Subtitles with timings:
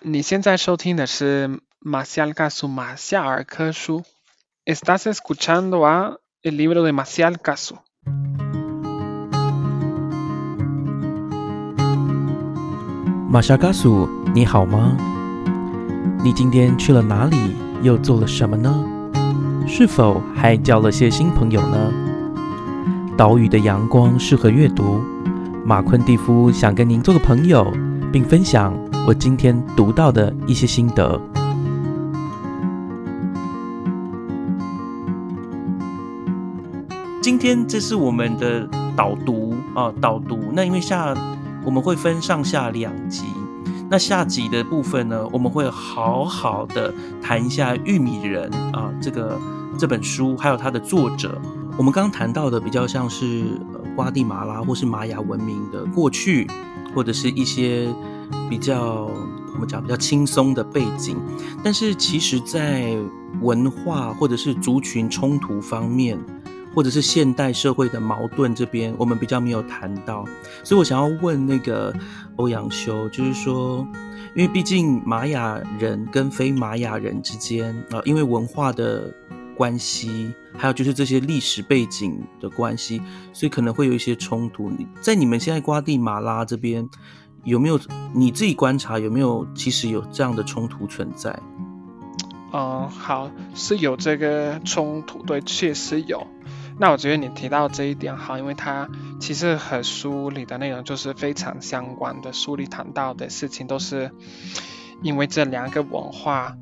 [0.00, 4.04] 你现在收听的是马夏尔卡苏马夏尔科书。
[4.64, 7.78] Estás escuchando a el libro de Marcial Caso。
[13.28, 14.96] 马夏卡苏，你好吗？
[16.22, 17.36] 你今天去了哪里？
[17.82, 18.72] 又做了什么呢？
[19.66, 21.92] 是否还交了些新朋友呢？
[23.16, 25.02] 岛屿的阳光适合阅读。
[25.64, 27.72] 马昆蒂夫想跟您做个朋友，
[28.12, 28.72] 并分享
[29.08, 31.18] 我今天读到的一些心得。
[37.22, 40.38] 今天这是我们的导读啊，导读。
[40.52, 41.16] 那因为下
[41.64, 43.24] 我们会分上下两集，
[43.88, 49.40] 那下集的部分呢，我们会好好的谈一下《玉米人》啊，这个
[49.78, 51.40] 这本书，还有它的作者。
[51.78, 53.44] 我们刚谈到的比较像是
[53.96, 56.46] 瓜地马拉或是玛雅文明的过去，
[56.94, 57.88] 或者是一些
[58.48, 59.10] 比较
[59.54, 61.16] 我们讲比较轻松的背景，
[61.62, 62.96] 但是其实在
[63.40, 66.18] 文化或者是族群冲突方面。
[66.74, 70.24] 或者是现代社会的矛盾这边，我们比较没有谈到，
[70.62, 71.92] 所以我想要问那个
[72.36, 73.84] 欧阳修，就是说，
[74.36, 79.12] 因为毕竟玛雅人跟非玛雅人之间啊，因为文化的
[79.56, 84.70] 关系，还有就是这些历史背景的关系，所以可能会有一些冲突。
[84.70, 86.88] 你在你们现在瓜地马拉这边，
[87.48, 87.80] 有没有
[88.14, 91.36] 你自己观察有没有其实有这样的冲突存在？
[92.52, 96.26] 嗯，好，是有这个冲突，对，确实有。
[96.78, 98.88] 那我觉得你提到这一点好，因为它
[99.18, 102.32] 其实和书里的内容就是非常相关的。
[102.32, 104.12] 书里谈到的事情都是
[105.02, 106.56] 因为这两个文化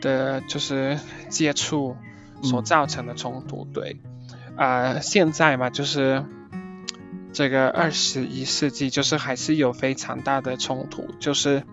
[0.00, 1.96] 的就是接触
[2.42, 3.66] 所造成的冲突。
[3.72, 4.00] 对，
[4.56, 6.24] 啊，现在嘛，就是
[7.32, 11.64] 这个二十一世纪，就是还是有非常大的冲突，就是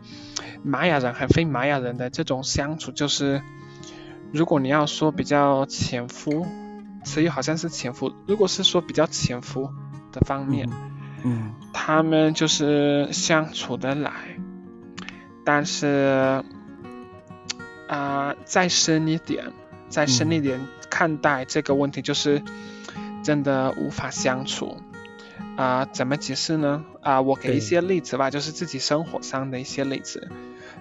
[0.63, 3.41] 玛雅人和非玛雅人的这种相处，就是
[4.31, 6.45] 如果你要说比较前夫。
[7.05, 9.69] 词语好像是前夫，如果是说比较前夫
[10.12, 10.69] 的方面，
[11.23, 14.12] 嗯，他们就是相处得来，
[15.45, 16.44] 但是
[17.88, 19.53] 啊，再深一点，
[19.88, 22.41] 再深一点看待这个问题，就是
[23.24, 24.75] 真的无法相处
[25.58, 25.86] 啊？
[25.86, 26.86] 怎么解释呢？
[27.02, 30.30] 啊，我给一些例子吧，就是自己生活上的一些例子，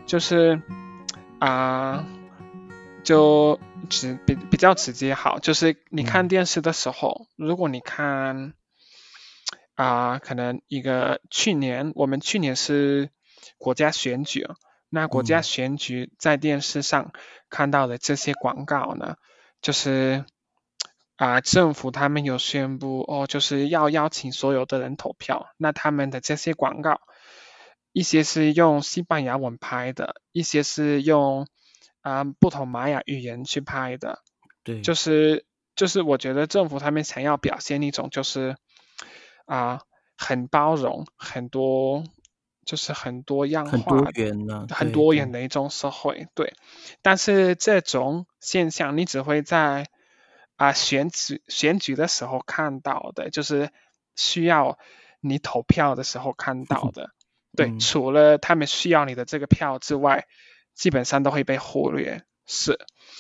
[0.07, 0.61] 就是
[1.39, 2.05] 啊。
[3.05, 8.53] 就直比比较直接好，就是你看电视的时候，如果你看
[9.77, 13.11] 啊，可能一个去年我们去年是
[13.59, 14.49] 国家选举，
[14.89, 17.13] 那国家选举在电视上
[17.49, 19.19] 看到的这些广告呢，
[19.63, 20.25] 就是
[21.17, 27.01] 啊政府他们有宣布哦，就是要邀请所有的人投票，那他们的这些广告，
[27.93, 31.47] 一些是用西班牙文拍的，一些是用。
[32.03, 34.21] 啊，不同玛雅语言去拍的，
[34.63, 35.45] 对，就是
[35.75, 38.55] 就是我觉得政府他们想要表现一种就是
[39.45, 39.81] 啊
[40.17, 42.05] 很包容，很多
[42.65, 46.55] 就是很多样化，很多元呢，很多元的一种社会，对。
[47.03, 49.89] 但是这种现象你只会在
[50.57, 53.71] 啊选举选举的时候看到的，就是
[54.17, 54.79] 需要
[55.21, 57.11] 你投票的时候看到的，
[57.55, 57.79] 对。
[57.79, 60.27] 除了他们需要你的这个票之外。
[60.77, 62.79] 基本上都会被忽略，是，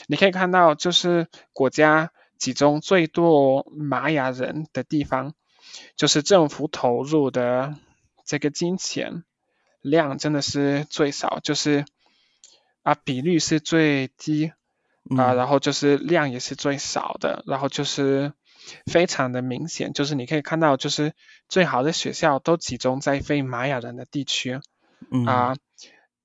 [0.09, 5.33] 你可以看到，就是国家集中最多玛雅人的地方，
[5.97, 7.75] 就是政府投入的
[8.27, 9.25] 这个金钱
[9.81, 11.87] 量真的是最少，就是
[12.83, 14.53] 啊比率是最低
[15.17, 18.33] 啊，然后就是量也是最少的，然后就是
[18.87, 21.13] 非常的明显，就是你可以看到，就是
[21.49, 24.61] 最好的学校都集中在非玛雅人的地区，
[25.27, 25.57] 啊。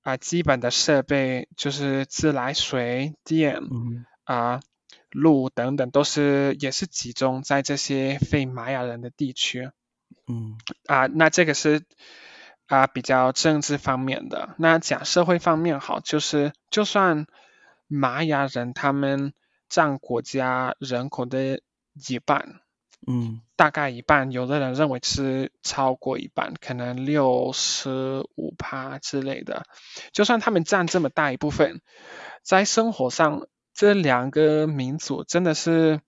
[0.04, 3.60] 啊，基本的设备就是自来水电，
[4.24, 4.58] 啊，
[5.12, 9.70] 路等等都是也是集中在这些非玛雅人的地区。
[10.26, 11.84] 嗯，啊，那这个是
[12.66, 14.56] 啊比较政治方面的。
[14.58, 17.28] 那讲社会方面好，就是就算
[17.92, 19.32] 玛雅人他们
[19.68, 21.60] 占国家人口的
[22.08, 22.60] 一半。
[23.04, 29.64] 嗯，大概一半，有的人认为是超过一半，可能六十五趴之类的。
[30.12, 31.80] 就算他们占这么大一部分，
[32.44, 36.00] 在生活上，这两个民族真的是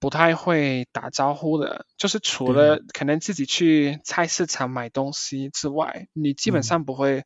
[0.00, 1.86] 不太会打招呼的。
[1.96, 7.22] 就是除了可能自己去菜市场买东西之外，你基本上不会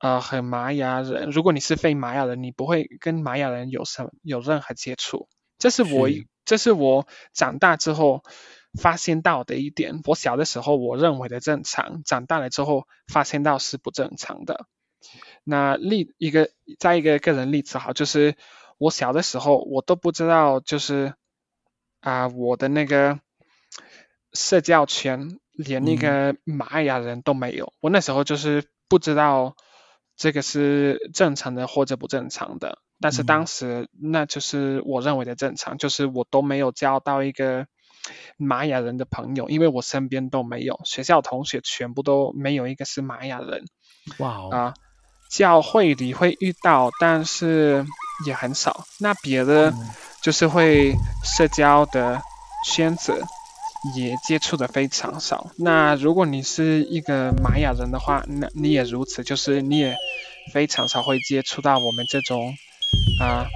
[0.00, 1.30] 呃很玛雅人。
[1.30, 5.28] 如果你是非玛雅人，你不会跟玛雅人有什有任何接触。
[5.56, 6.08] 这是我。
[6.46, 8.24] 这是我长大之后
[8.76, 10.00] 发现到的一点。
[10.04, 14.66] 我小的时候我认为的正常，长大了之后发现到是不正常的。
[15.44, 16.50] 那例一个
[16.80, 18.34] 再一个个人例子哈，就是
[18.78, 21.14] 我小的时候我都不知道，就是
[22.00, 23.20] 啊我的那个
[24.32, 29.54] 社交圈连那个玛雅人都没有，我那时候就是不知道
[30.20, 32.78] 这个是正常的或者不正常的。
[33.00, 37.66] 但是当时那就是我认为的正常，就是我都没有交到一个
[38.36, 43.64] 玛雅人的朋友，因为我身边都没有，学校同学全部都没有一个是玛雅人。
[44.18, 44.50] 哇哦！
[44.52, 44.74] 啊，
[45.30, 47.86] 教会里会遇到，但是
[48.26, 48.84] 也很少。
[48.98, 49.72] 那别的
[50.22, 50.92] 就是会
[51.24, 52.20] 社交的
[52.66, 53.24] 圈子
[53.94, 55.50] 也接触的非常少。
[55.56, 59.96] 那如果你是一个玛雅人的话，那你也如此，就是你也
[60.52, 62.54] 非常少会接触到我们这种。
[63.20, 63.46] 啊，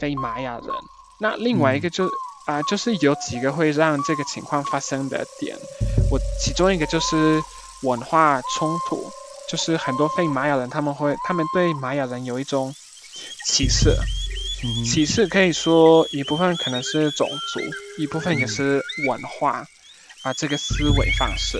[0.00, 0.66] 非玛雅人。
[1.20, 2.08] 那另外一个就
[2.46, 5.56] 啊，就是有几个会让这个情况发生的点。
[6.10, 7.40] 我其中一个就是
[7.82, 9.08] 文化冲突，
[9.48, 12.74] 就是很多非玛雅人他们会，他们对玛雅人有一种
[13.46, 13.94] 歧视。
[14.84, 17.60] 歧视可以说一部分可能是种族，
[17.98, 19.66] 一部分也是文化
[20.22, 21.58] 啊，这个思维方式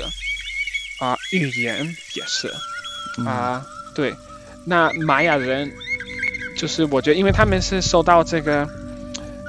[1.01, 2.53] 啊，语言也是
[3.25, 3.65] 啊，
[3.95, 4.15] 对。
[4.65, 5.71] 那玛雅人。
[6.57, 8.69] 就是我觉得，因为他们是受到这个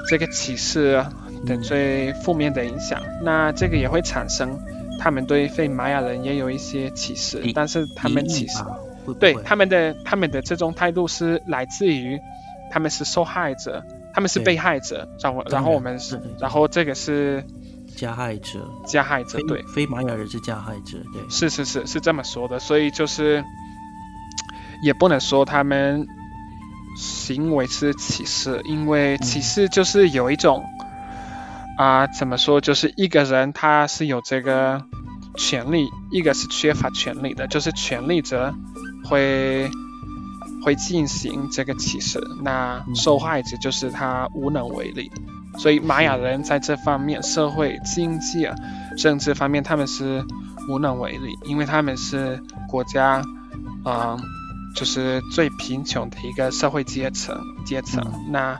[0.08, 1.04] 这个歧视
[1.44, 4.58] 的最负面的影响，那这个也会产生
[4.98, 8.54] 他们对非玛雅人也有一些歧视，但是他们其实
[9.20, 12.18] 对他们的他们的这种态度是来自于
[12.72, 13.84] 他们是受害者，
[14.14, 15.62] 他们是被害者，然后然。
[15.62, 17.44] 后我们是然后这个是
[17.94, 23.44] 加害者，加害者对，非玛雅人是加害者，对，是是是是这么说的，所以就是
[24.82, 26.06] 也不能说他们。
[26.94, 30.62] 行为是歧视，因为歧视就是有一种
[31.78, 34.84] 啊，怎么说，就是一个人他是有这个
[35.38, 38.54] 权利，一个是缺乏权利的，就是权利者
[39.08, 39.70] 会
[40.62, 45.10] 会进行这个歧视，那受害者就是他无能为力。
[45.58, 48.48] 所以玛雅人在这方面，社会、经济、
[48.96, 50.24] 政治方面，他们是
[50.68, 53.22] 无能为力，因为他们是国家
[53.84, 54.16] 啊。
[54.74, 58.58] 就是最贫穷的一个社会阶层阶层，那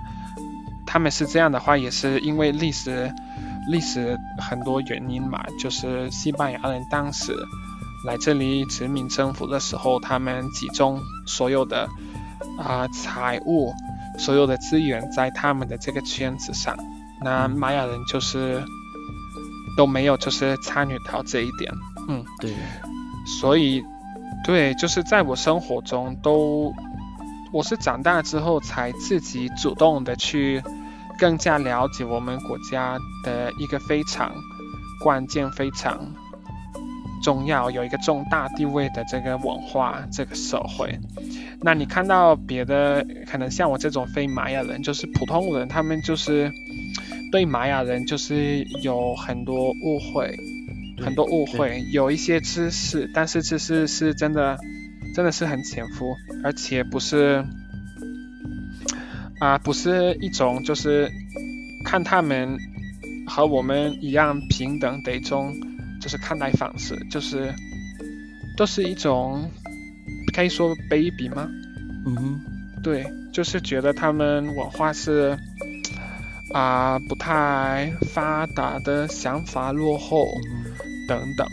[0.86, 3.10] 他们是这样的话，也是因为历史
[3.70, 5.42] 历史很多原因嘛。
[5.58, 7.34] 就是西班牙人当时
[8.04, 11.88] 来这里殖民征服的时候，他们集中所有的
[12.58, 13.72] 啊财物、
[14.18, 16.76] 所有的资源在他们的这个圈子上，
[17.22, 18.62] 那玛雅人就是
[19.76, 21.72] 都没有就是参与到这一点。
[22.08, 22.52] 嗯，对，
[23.40, 23.82] 所以。
[24.44, 26.74] 对，就是在我生活中都，
[27.52, 30.60] 我是长大之后才自己主动的去
[31.16, 34.34] 更加了解我们国家的一个非常
[35.00, 36.12] 关键、非常
[37.22, 40.98] 重要、有一个重大地位的这个文化、这个社会。
[41.60, 46.52] 那你看到别的，可能像我这种非玛雅人，就是普通人，他们就是
[47.30, 50.36] 对玛雅人就是有很多误会。
[51.02, 54.56] 很多误会，有一些知识，但是知识是真的，
[55.16, 56.14] 真的是很潜伏，
[56.44, 57.44] 而且不是
[59.40, 61.10] 啊，不是一种就是
[61.84, 62.56] 看他们
[63.26, 65.52] 和我们一样平等的一种
[66.02, 67.54] 就是看待方式，就是
[68.56, 69.48] 都是一种
[70.34, 71.48] 可以说卑鄙吗？
[72.04, 72.40] 嗯哼，
[72.82, 75.38] 对，就是觉得他们文化是
[76.52, 80.26] 啊不太发达的想法落后。
[81.08, 81.46] 等等，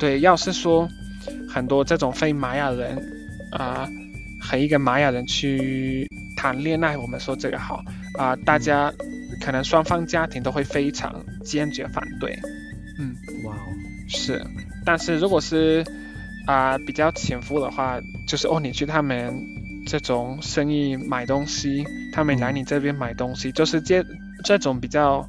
[0.00, 0.86] 对，要是说
[1.48, 3.00] 很多这种非玛雅人
[3.52, 3.88] 啊
[4.40, 7.82] 和一个玛雅人去谈恋爱，我们说这个好
[8.18, 8.92] 啊，大家
[9.40, 12.36] 可能双方家庭都会非常坚决反对。
[14.10, 14.44] 是，
[14.84, 15.84] 但是如果是
[16.46, 19.46] 啊比较潜伏的话，就是哦你去他们
[19.86, 24.04] 这种生意买东西，他们来你这边买东西，就是这
[24.44, 25.26] 这种比较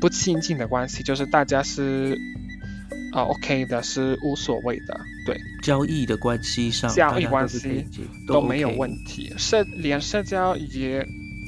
[0.00, 2.16] 不亲近的关系，就是大家是。
[3.10, 7.82] 啊，OK 的是无所谓的，对交易的关系上，交易关系
[8.26, 11.02] 都没有问题，社连社交也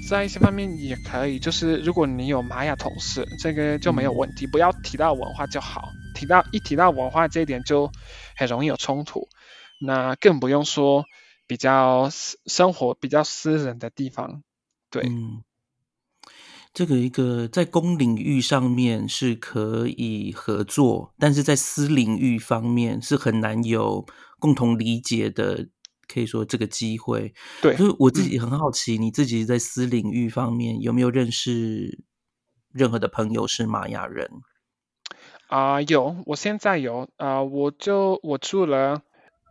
[0.09, 7.91] 在一些方面也可以，就是如果你有玛雅同事，这个就没有问题，不要提到文化就好，提到一提到文化这一点就
[8.37, 9.29] 很容易有冲突，
[9.81, 11.05] 那更不用说
[11.47, 12.09] 比较
[12.47, 14.43] 生活比较私人的地方，
[14.91, 15.11] 对。
[16.73, 24.07] 这个一个在公领域上面是可以合作，但是在私领域方面是很难有
[24.39, 25.67] 共同理解的，
[26.07, 27.35] 可以说这个机会。
[27.61, 32.05] 对，就是我自己很好奇，你自己在私领域方面有没有认识
[32.73, 34.31] 任何的朋友是玛雅人？
[35.51, 39.03] 啊，有，我现在有啊，我就我住了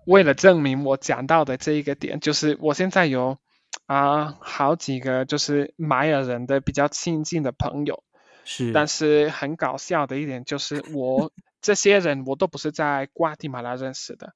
[0.05, 3.37] 为了证明我讲到的这一个点，就是我现在有
[3.85, 8.01] 啊好几个就是玛雅人的比较亲近的朋友，
[8.45, 14.31] 是，但是很搞笑的一点就是我这些人我都不是在瓜地马拉认识的，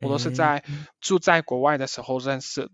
[0.00, 0.64] 我都是在
[1.02, 2.70] 住在国外的时候认识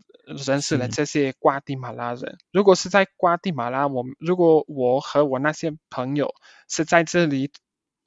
[0.47, 2.39] 认识了这些瓜地马拉人。
[2.53, 6.33] 如果是在瓜地马拉，我们如果我和我那些朋友
[6.69, 7.51] 是在这里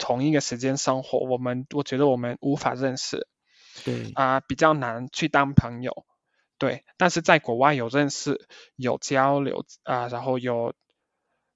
[0.01, 3.27] 同一个时间生活，我们我觉得我们无法认识。
[3.85, 6.05] 对，啊、比较难去当朋友，
[6.57, 6.83] 对。
[6.97, 10.73] 但是在国外有认识、有交流啊、然后有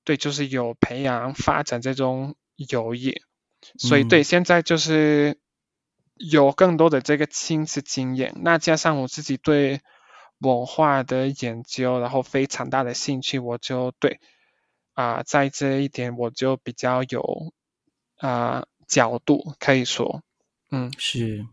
[0.05, 3.21] 对，就是有培养、发展这种友谊，
[3.77, 5.39] 所以嗯对，现在就是
[6.15, 9.81] 有更多的这个亲子经验，那加上我自己对
[10.39, 14.19] 文化的研究，然后非常大的兴趣，我就对
[14.93, 17.51] 啊、在这一点我就比较有
[18.17, 20.21] 啊、角度，可以说，
[20.71, 20.91] 嗯。
[20.97, 21.45] 是。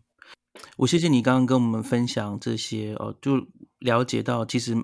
[0.77, 3.47] 我谢谢你刚刚跟我们分享这些哦，就
[3.79, 4.77] 了解到其实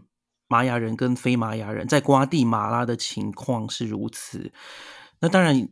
[0.49, 4.51] 玛雅人跟非玛雅人在瓜地马拉的情况是如此。
[5.21, 5.69] 那当然，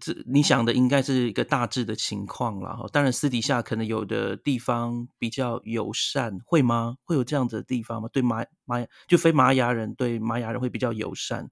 [0.00, 2.86] 这你想的应该是一个大致的情况了哈。
[2.92, 6.96] 当然，私底下可能有的地方比较友善，会吗？
[7.04, 8.08] 会有这样子的地方吗？
[8.12, 11.50] 对玛玛雅就非玛雅人对玛雅人会比较友善，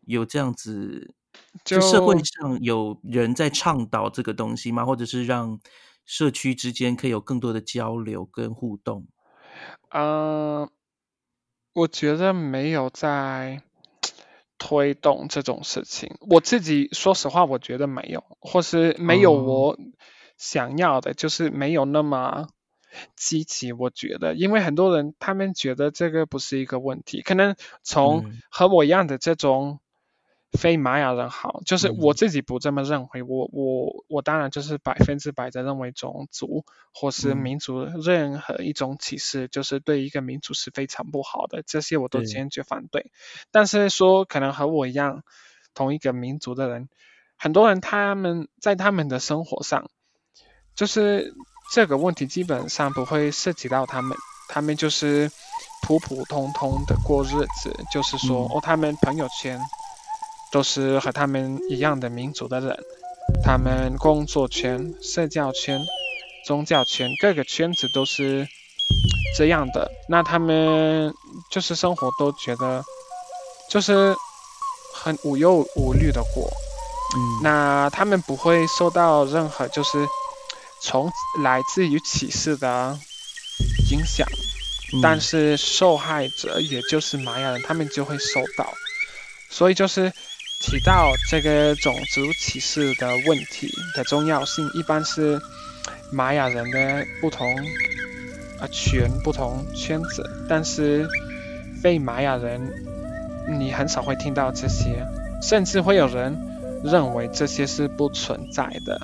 [0.00, 1.14] 有这样子？
[1.64, 4.84] 就社会上有人在倡导这个东西吗？
[4.84, 5.60] 或者是让
[6.04, 9.06] 社区之间可以有更多的交流跟互动？
[9.90, 10.68] 嗯，
[11.72, 13.62] 我觉得没有在
[14.58, 16.16] 推动这种事情。
[16.20, 19.78] 我自己说实话，我觉得没有，或是没有哦，我
[20.36, 22.48] 想要的，就是没有那么
[23.16, 23.72] 积极。
[23.72, 29.80] 我觉得，因为很多人他们觉得这个不是一个问题，可能从嗯和我一样的这种
[30.52, 33.22] 非玛雅人好，就是我嗯自己不这么认为。
[33.22, 43.12] 我我我当然就是百分之百的认为种族或是嗯，民族任何一种歧视，就是对一个民族是非常不好的，这些我都，坚决反对。
[43.52, 45.22] 但是说可能和我一样
[45.72, 46.88] 同一个民族的人，
[47.36, 49.88] 很多人他们在他们的生活上，
[50.74, 51.32] 就是
[51.72, 54.16] 这个问题基本上不会涉及到他们，
[54.48, 55.30] 他们就是
[55.86, 57.28] 普普通通的过日
[57.62, 59.60] 子，就是说嗯，哦，他们朋友圈
[60.52, 62.78] 都是和他们一样的民族的人，
[63.44, 65.80] 他们工作圈、社交圈、
[66.44, 68.46] 宗教圈各个圈子都是
[69.36, 71.14] 这样的，那他们
[71.50, 72.84] 就是生活都觉得
[73.68, 74.14] 就是
[74.94, 76.50] 很无忧无虑的过，
[77.16, 80.06] 嗯，那他们不会受到任何就是
[80.82, 81.10] 从
[81.42, 82.98] 来自于歧视的
[83.90, 84.26] 影响，
[85.00, 88.66] 但嗯，是受害者也就是玛雅人，他们就会受到，
[89.48, 90.12] 所以就是
[90.60, 95.40] 提到这个种族歧视的问题的重要性，一般是
[96.12, 97.48] 玛雅人的不同
[98.60, 101.08] 啊圈、不同圈子，但是
[101.82, 102.60] 非玛雅人
[103.58, 105.02] 你很少会听到这些，
[105.42, 106.38] 甚至会有人
[106.84, 109.00] 认为这些是不存在的。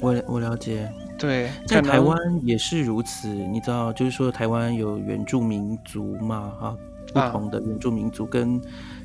[0.00, 0.92] 我我了解。
[1.16, 6.76] 对，在台湾也是如此，你知道，就是说台湾有原住民族嘛，哈，
[7.12, 8.58] 不啊，同的原住民族跟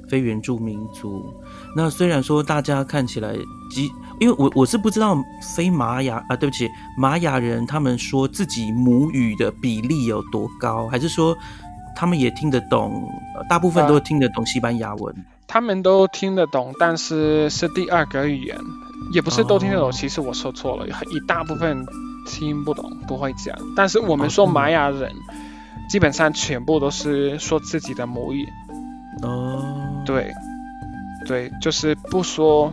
[0.09, 1.33] 非原住民族。
[1.75, 3.33] 那虽然说大家看起来，
[3.71, 5.17] 即因为我我是不知道
[5.55, 11.35] 非玛雅啊，对不起，玛雅人他们说自己母语的比例有多高，还是说
[11.95, 15.15] 他们也听得懂，呃大部分都啊，听得懂西班牙文？
[15.47, 18.57] 他们都听得懂，但是是第二个语言，
[19.13, 19.89] 也不是都听得懂。
[19.89, 21.85] 哦其实我说错了，一大部分
[22.27, 23.55] 听不懂，不会讲。
[23.75, 25.11] 但是我们哦，说玛雅人，
[25.87, 28.47] 基本上全部都是说自己的母语。
[29.21, 29.74] 哦，
[30.05, 30.31] 对，
[31.25, 32.71] 对，就是不说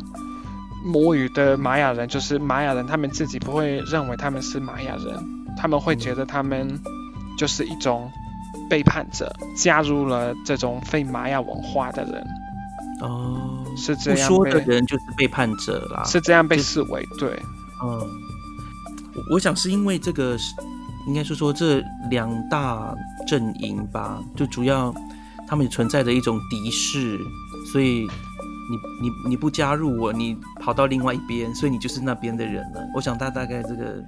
[0.85, 5.17] 母语的玛雅人，就是玛雅人，他们自己不会认为他们是玛雅人，
[5.57, 6.79] 他们会觉嗯，得他们
[7.39, 8.11] 就是一种
[8.69, 12.27] 背叛者，加入了这种非玛雅文化的人，
[13.01, 17.31] 哦，是这样不说的人就是背叛者啦，是这样被视为对。
[17.85, 17.99] 嗯，
[19.15, 20.37] 我我想是因为这个，
[21.09, 22.95] 应该是说这两大
[23.27, 24.95] 阵营吧，就主要
[25.53, 27.21] 他们存在着一种敌视，
[27.71, 28.09] 所以
[28.71, 32.81] 你你你不加入我，你跑到另外一边，所以你就是那边的人了。
[32.95, 34.03] 我想大大概这个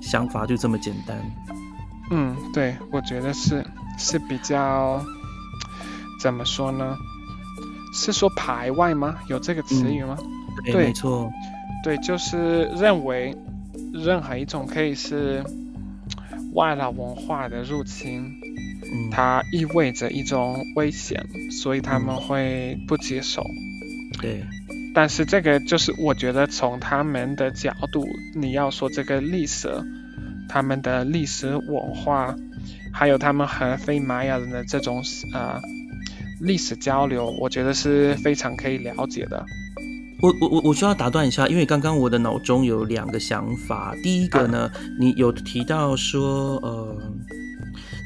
[0.00, 1.18] 想法就这么简单。
[2.12, 3.66] 嗯，对，我觉得是
[3.98, 5.04] 是比较
[6.20, 6.96] 怎么说呢？
[7.92, 9.16] 是说排外吗？
[9.26, 10.16] 有这个词嗯，语吗？
[10.64, 11.28] 对，对没错，
[11.82, 13.36] 对，就是认为
[13.92, 15.42] 任何一种可以是
[16.52, 18.37] 外来文化的入侵，
[18.92, 23.44] 嗯它意味着一种危险，所以他们嗯，会不接受。
[24.20, 24.42] 对，
[24.94, 29.68] 但是这个就是我觉得从他们的角度，你要说这个历史
[30.48, 32.34] 他们的历史文化，
[32.92, 35.02] 还有他们和非玛雅人的这种
[35.34, 35.60] 呃
[36.40, 39.44] 历史交流，我觉得是非常可以了解的。
[40.20, 43.94] 我我我我需要打断一下，因为刚刚我的脑中有两个想法。
[44.02, 44.68] 第一个呢，
[44.98, 46.96] 你有提到说，呃，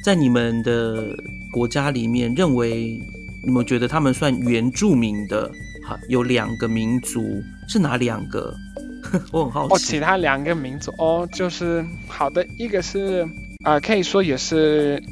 [0.04, 1.16] 在你们的
[1.52, 3.00] 国家里面，认为
[3.44, 5.48] 你们觉得他们算原住民的，
[5.86, 8.54] 哈，有两个民族是哪两个？
[9.30, 9.74] 我很好奇。
[9.74, 13.26] 哦，其他两个民族哦，就是好的，一个是
[13.64, 15.02] 啊，可以说也是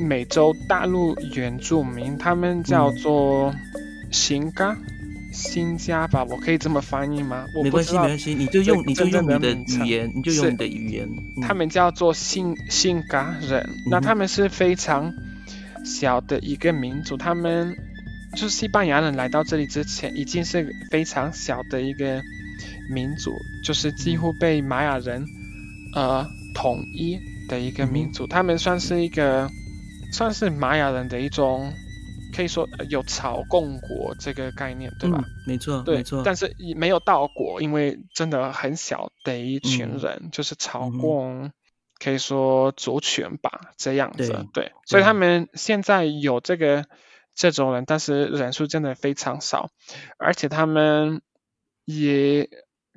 [0.00, 3.54] 美洲大陆原住民，他们叫做
[4.10, 4.76] 新嘎。
[5.34, 7.44] 新加吧，我可以这么翻译吗？
[7.60, 11.08] 没关系，没关系，你就用你就用你的语言，你就用你的语言。
[11.42, 15.12] 他们叫做新新加人，那他们是非常
[15.84, 17.76] 小的一个民族，他们
[18.36, 22.22] 就是西班牙人来到这里之前，已经是非常小的一个
[22.88, 23.32] 民族，
[23.64, 25.26] 就是几乎被玛雅人
[25.94, 26.24] 呃
[26.54, 29.50] 统一的一个民族，他们算是一个
[30.12, 31.72] 算是玛雅人的一种。
[32.34, 35.22] 可以说有朝贡国这个概念，对吧？
[35.46, 36.22] 没错，对，没错。
[36.24, 41.52] 但是没有到国，因为真的很小的一群人，就是朝贡，
[41.98, 44.46] 可以说族群吧，这样子。
[44.52, 46.84] 对，所以他们现在有这个
[47.34, 49.70] 这种人，但是人数真的非常少，
[50.18, 51.22] 而且他们
[51.84, 52.48] 也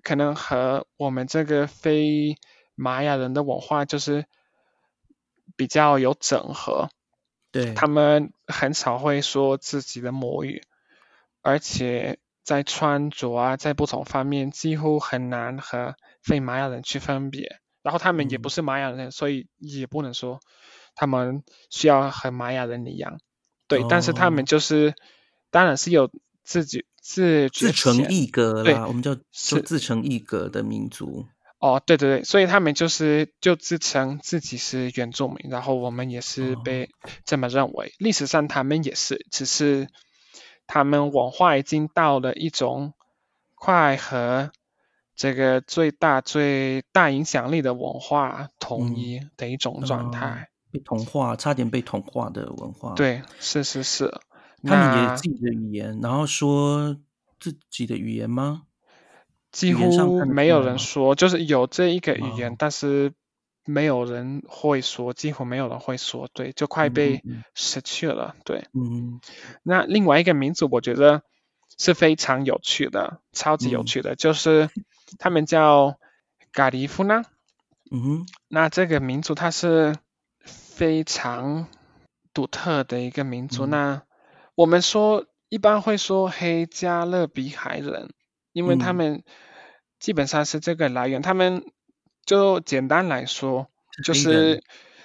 [0.03, 2.37] 可能和我们这个非
[2.75, 4.25] 玛雅人的文化就是
[5.55, 6.89] 比较有整合。
[7.51, 10.61] 对他们很少会说自己的母语，
[11.41, 17.59] 而且在穿着啊，在不同方面几乎很难和非玛雅人去分别。
[17.83, 20.41] 然后他们也不是玛雅人，所以也不能说
[20.93, 23.19] 他们需要和玛雅人一样。
[23.67, 24.93] 对，但是他们就是，
[25.51, 26.11] 当然是有
[26.43, 31.25] 自己自自成一格啦，我们叫是自成一格的民族。
[31.59, 36.89] 哦，对对对，所以他们就是就自称自己是原住民，然后我们也是被
[37.25, 37.93] 这么认为。
[37.97, 39.87] 历史上他们也是，只是
[40.67, 42.93] 他们文化已经到了一种
[43.55, 44.51] 快和
[45.15, 50.49] 这个最大最大影响力的文化统一的一种状态。
[50.69, 52.93] 被同化，差点被同化的文化。
[52.93, 54.13] 对，是是是。
[54.63, 56.95] 他们也自己的语言，然后说
[57.39, 58.66] 自己的语言吗？
[59.51, 63.13] 几乎没有人说，就是有这一个语言，但是
[63.65, 67.23] 没有人会说，几乎没有人会说，对，就快被
[67.55, 68.67] 失去了，对。
[68.73, 69.19] 嗯。
[69.63, 71.23] 那另外一个民族，我觉得
[71.77, 74.69] 是非常有趣的，超级有趣的，就是
[75.17, 75.97] 他们叫
[76.51, 77.23] 嘎里夫纳。
[77.91, 78.27] 嗯哼。
[78.49, 79.95] 那这个民族它是
[80.41, 81.67] 非常
[82.33, 83.65] 独特的一个民族。
[83.65, 84.03] 那
[84.55, 88.11] 我们说一般会说黑加勒比海人。
[88.57, 89.23] 因为他们
[89.99, 91.63] 基本上是这个来源，他们
[92.25, 93.67] 就简单来说，
[94.03, 94.63] 就是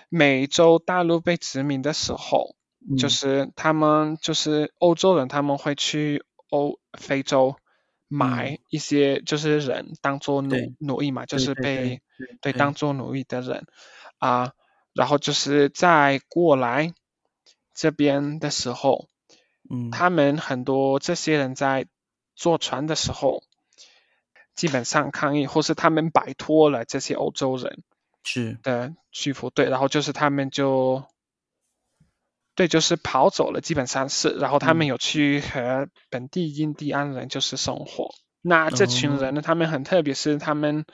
[0.08, 2.56] 美洲大陆被殖民的时候，
[2.98, 7.56] 就是他们就是欧洲人，他们会去欧非洲
[8.08, 12.00] 买一些就是人当做奴奴役嘛，就是被
[12.40, 12.72] 对当。
[12.72, 13.66] 做奴役的人。
[14.16, 14.52] 啊，
[14.94, 16.94] 然后就是在过来
[17.74, 19.08] 这边的时候，
[19.68, 21.86] 嗯，他们很多这些人在。
[22.34, 23.42] 坐船的时候，
[24.54, 27.82] 基本上抗议，或是他们摆脱了这些欧洲人
[28.22, 31.04] 是的屈服，对，然后就是他们就
[32.54, 38.14] 对，就是跑走了，基本上是，然后他们有去和本地印第安人就是生活。
[38.40, 40.84] 那这群人呢，他们很特别，是他们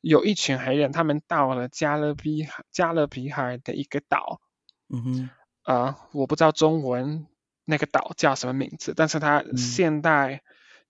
[0.00, 4.40] 有一群黑人，他们到了加勒比海加勒比海的一个岛，
[4.88, 5.30] 嗯哼，
[5.62, 7.26] 啊，我不知道中文
[7.64, 10.42] 那个岛叫什么名字，但是它现代。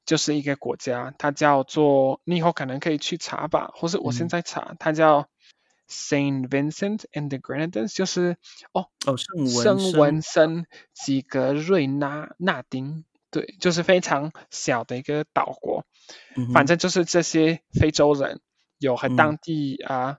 [0.06, 5.28] 就是一个国家，它叫做，你以后可能可以去查吧，或是我现在查，它叫
[5.90, 8.36] Saint Vincent and the Grenadines，就是
[8.72, 15.84] 哦哦圣文森几格瑞纳纳丁，对，就是非常小的一个岛国，
[16.54, 18.40] 反正就是这些非洲人
[18.78, 20.18] 有和当地啊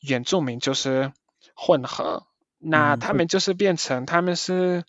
[0.00, 1.12] 原住民就是
[1.54, 2.26] 混合，
[2.58, 4.82] 那他们就是变成他们是，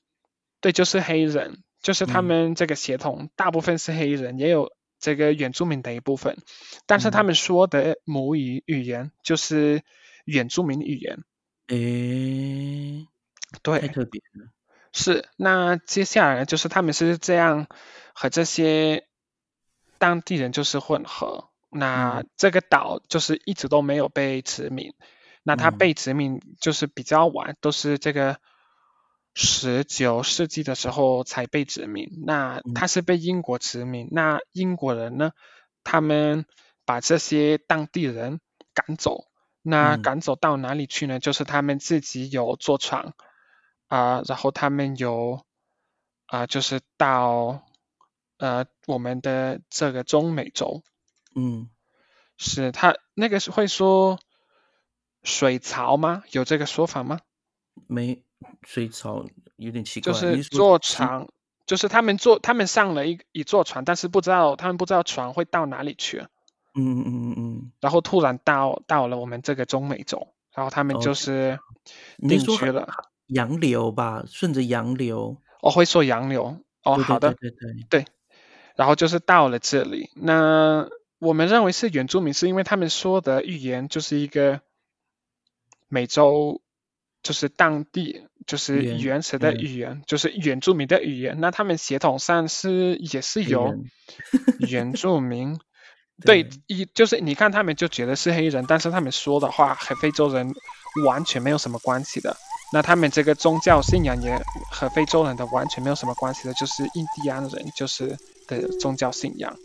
[0.60, 1.64] 对，就是黑人。
[1.84, 6.38] 就是他们这个血统大部分是黑人，也有这个原住民的一部分，
[6.86, 9.84] 但是他们说的母语语言就是
[10.24, 11.20] 原住民语言。
[11.68, 13.06] 诶，
[13.62, 14.50] 对，太特别了。
[14.94, 17.68] 是，那接下来就是他们是这样
[18.14, 19.06] 和这些
[19.98, 21.50] 当地人就是混合。
[21.70, 24.94] 那这个岛就是一直都没有被殖民，
[25.44, 28.40] 那它被殖民就是比较晚，都是这个。
[29.36, 35.32] 十九世纪的时候才被殖民，那他是被英国殖民，那英国人呢，
[35.84, 36.46] 他们
[36.86, 38.40] 把这些当地人
[38.74, 39.26] 赶走，
[39.62, 41.20] 那嗯赶走到哪里去呢？
[41.20, 43.14] 就是他们自己有坐船
[43.88, 45.44] 啊、然后他们有
[46.26, 47.64] 啊、就是到
[48.38, 50.84] 呃我们的这个中美洲，
[51.36, 51.70] 嗯，
[52.38, 54.20] 是他那个是会说
[55.24, 56.24] 水槽吗？
[56.32, 57.20] 有这个说法吗？
[57.88, 58.24] 没
[58.64, 59.26] 水槽
[59.56, 61.28] 有点奇怪，就是坐其船，
[61.66, 66.20] 就是他们坐他们上了一一座船，但是不知道他们不知道船会到哪里去，
[66.76, 71.60] 嗯嗯嗯嗯，然后突然到到了我们这个中美洲，然后他们哦就是。
[72.18, 72.88] 定居了。
[73.28, 75.36] 洋流吧，顺着洋流。
[75.62, 76.58] 哦，会说洋流。
[76.82, 77.84] 哦，对好的，对对对。
[77.90, 78.06] 对，
[78.78, 80.88] 然后就是到了这里，那
[81.20, 84.62] 我们认为是原住民，是因为他们说的语言就是一个
[85.90, 86.62] 美洲，
[87.24, 91.40] 就是当地就是原原始的嗯语言，就是原住民的语言。
[91.40, 93.74] 那他们血统上是也是黑有
[94.70, 95.58] 原住民，
[96.26, 100.54] 对对，一就是你看他们就觉得是黑人，但是他们说的话和非洲人
[101.06, 102.36] 完全没有什么关系的。
[102.74, 104.36] 那他们这个宗教信仰也
[104.72, 109.56] 和非洲人的完全没有什么关系的，就是印第安人就是的宗教信仰。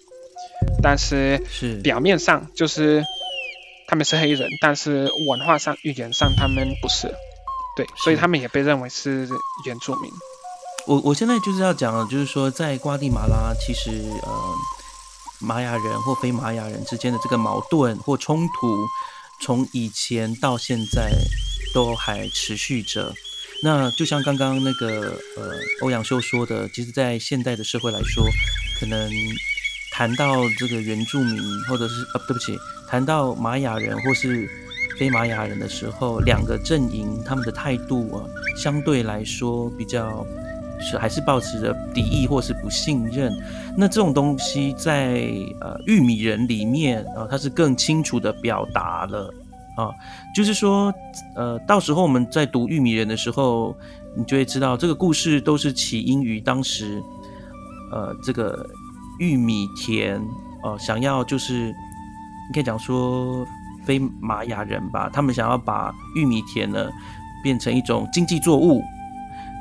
[0.83, 3.03] 但是是表面上就是
[3.88, 7.12] 他们是黑人，但是文化上、语言上他们不是。
[7.78, 9.28] 对，所以他们也被认为是
[9.64, 10.10] 原住民。
[10.84, 14.54] 我我现在就是要讲的，就是说，在瓜地马拉，其实呃，
[15.38, 18.84] 玛雅人或非玛雅人之间的这个矛盾或冲突，
[19.40, 21.08] 从以前到现在
[21.72, 23.14] 都还持续着。
[23.62, 28.24] 那就像刚刚那个呃欧阳修说的，其实，在现代的社会来说，
[28.80, 29.08] 可能
[29.92, 34.50] 谈到这个原住民，或者是呃对不起，谈到玛雅人或是
[34.98, 38.24] 非玛雅人的时候，两个阵营他们的态度啊，
[38.56, 40.26] 相对来说比较
[40.80, 43.32] 是还是保持着敌意或是不信任。
[43.76, 45.22] 那这种东西在
[45.61, 49.32] 呃玉米人里面啊、它是更清楚的表达了
[49.76, 49.90] 啊，
[50.34, 50.92] 就是说
[51.37, 53.76] 呃，到时候我们在读玉米人的时候，
[54.16, 57.00] 你就会知道这个故事都是起因于当时
[57.92, 58.68] 呃这个
[59.20, 60.20] 玉米田
[60.64, 61.66] 呃想要就是
[62.48, 63.46] 你可以讲说
[63.88, 66.90] 非玛雅人吧，他们想要把玉米田呢
[67.42, 68.83] 变成一种经济作物。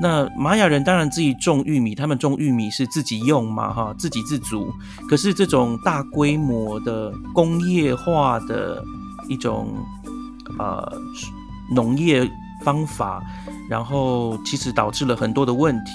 [0.02, 4.70] 那玛雅人当然自己种玉米，他们种玉米是自己用嘛，哈，自给自足。
[5.10, 8.84] 可是这种大规模的工业化的
[9.30, 9.74] 一种
[10.60, 11.02] 呃
[11.74, 12.30] 农业
[12.66, 13.24] 方法，
[13.70, 15.92] 然后其实导致了很多的问题。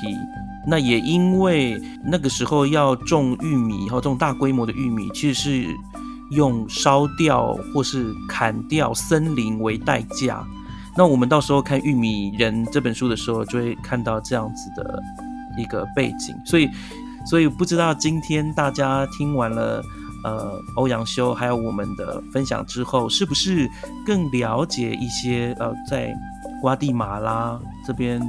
[0.67, 5.77] 那也因为那个时候要种玉米，然后这种大规模的玉米，其实是
[6.33, 10.45] 用烧掉或是砍掉森林为代价。
[10.97, 15.03] 那我们到时候看《玉米人》这本书的时候，就会看到这样子的
[15.57, 16.37] 一个背景。
[16.45, 16.69] 所以，
[17.27, 19.83] 所以不知道今天大家听完了
[20.25, 23.67] 呃欧阳修还有我们的分享之后，是不是
[24.05, 26.15] 更了解一些呃在
[26.61, 28.21] 瓜地马拉这边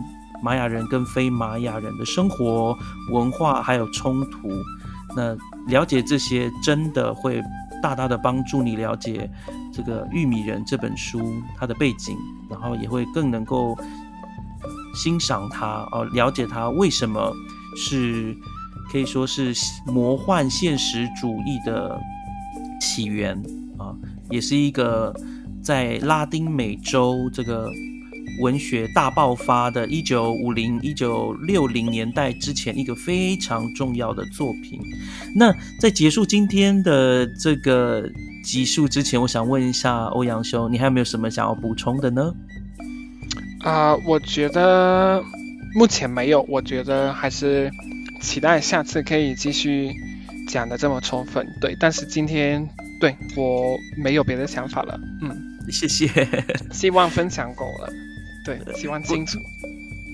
[0.42, 2.78] 玛雅人跟非玛雅人的生活
[3.12, 4.50] 文化还有冲突？
[5.16, 5.36] 那
[5.68, 7.42] 了解这些真的会
[7.84, 9.30] 大大的帮助你了解
[9.74, 11.20] 这个《玉米人》这本书
[11.58, 12.16] 它的背景，
[12.50, 13.78] 然后也会更能够
[14.96, 17.34] 欣赏它哦，了解它为什么
[17.76, 18.34] 是
[18.90, 19.54] 可以说是
[19.86, 22.00] 魔幻现实主义的
[22.80, 23.38] 起源
[23.78, 23.94] 啊，
[24.30, 25.14] 也是一个
[25.62, 27.70] 在拉丁美洲这个
[28.40, 34.80] 文学大爆发的一九五零、一九六零年代之前一个非常重要的作品。
[35.36, 38.10] 那在结束今天的这个
[38.44, 42.34] 集数之前，我想问一下欧阳修，你还有没有什么想要补充的呢？
[43.62, 45.24] 啊、我觉得
[45.74, 47.72] 目前没有，我觉得还是
[48.20, 49.94] 期待下次可以继续
[50.50, 51.48] 讲的这么充分。
[51.62, 52.68] 对，但是今天
[53.00, 55.00] 对我没有别的想法了。
[55.22, 55.32] 嗯，
[55.72, 56.08] 谢谢。
[56.74, 57.90] 希望分享够了。
[58.44, 59.40] 对，喜欢清楚。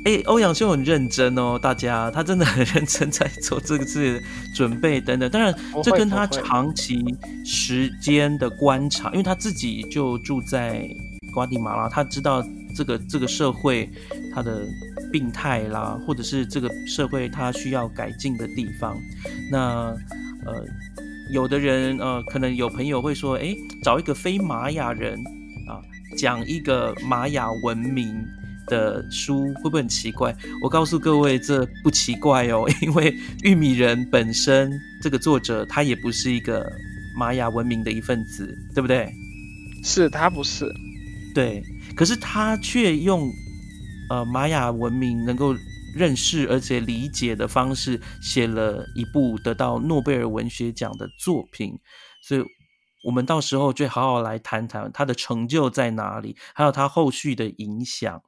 [0.05, 4.17] 哎，欧阳修很认真哦，大家，他真的很认真在做这个次
[4.55, 5.29] 准备等等。
[5.29, 7.03] 当然，这跟他长期
[7.43, 10.89] 时间的观察，因为他自己就住在
[11.33, 12.41] 瓜地马拉，他知道
[12.73, 13.89] 这个这个社会
[14.33, 14.65] 他的
[15.11, 18.97] 病态啦，或者是这个社会他需要改进的地方。
[19.51, 19.93] 那
[20.45, 20.65] 呃，
[21.33, 25.27] 有的人呃，可能有朋友会说，哎，找一个非玛雅人啊，
[26.17, 28.25] 讲一个玛雅文明。
[28.69, 30.31] 的书会不会很奇怪？
[30.61, 36.71] 我告诉各位，这不奇怪哦， 因为玉米人本身这个作者他也不是一个
[37.17, 39.11] 玛雅文明的一份子，对不对？
[39.83, 40.71] 是他不是，
[41.33, 41.63] 对，
[41.95, 43.31] 可是他却用
[44.11, 45.55] 呃玛雅文明能够
[45.95, 51.73] 认识而且理解的方式，写了一部得到诺贝尔文学奖的作品，
[52.21, 52.43] 所以
[53.03, 58.21] 我们到时候就好好来谈谈他的成就在哪里，还有他后续的影响。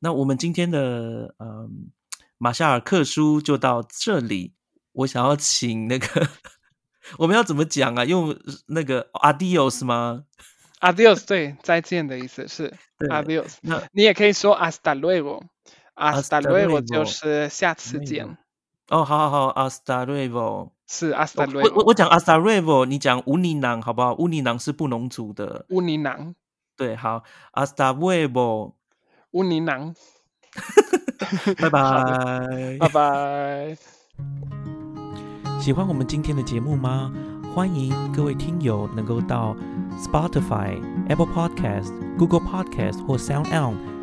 [0.00, 1.90] 那我们今天的嗯
[2.38, 4.54] 马夏尔克书就到这里。
[4.92, 6.26] 我想要请那个，
[7.18, 8.04] 我们要怎么讲啊？
[8.06, 8.34] 用
[8.68, 10.24] 那个 adios 吗
[10.80, 12.72] ？adios 对，再见的意思是
[13.10, 13.56] adios。
[13.60, 18.38] 那你也可以说 hasta luego，hasta luego 就是下次见。
[18.88, 21.74] 哦，好好好，hasta luego 是 hasta luego。
[21.74, 24.14] 我我讲 hasta luego，你讲乌尼囊好不好？
[24.14, 25.66] 乌尼囊是布农族的。
[25.70, 26.34] 乌尼囊。
[26.76, 27.22] 对，好
[27.52, 28.74] ，hasta luego。
[29.32, 29.94] 乌尼囊。
[31.58, 33.76] 拜拜，拜拜。
[35.60, 37.12] 喜欢我们今天的节目吗？
[37.54, 39.56] 欢迎各位听友能够到
[39.98, 43.74] Spotify、Apple Podcast、Google Podcast 或 Sound On